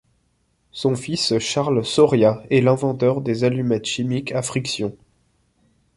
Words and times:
Son 0.71 0.95
fils 0.95 1.37
Charles 1.37 1.85
Sauria 1.85 2.41
est 2.49 2.61
l'inventeur 2.61 3.21
des 3.21 3.43
allumettes 3.43 3.85
chimiques 3.85 4.31
à 4.31 4.41
friction. 4.41 4.97